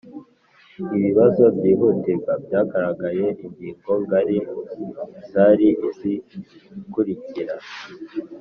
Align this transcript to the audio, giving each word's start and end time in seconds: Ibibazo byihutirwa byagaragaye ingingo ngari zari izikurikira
Ibibazo 0.97 1.43
byihutirwa 1.57 2.33
byagaragaye 2.45 3.25
ingingo 3.45 3.91
ngari 4.03 4.37
zari 5.31 5.67
izikurikira 5.87 7.55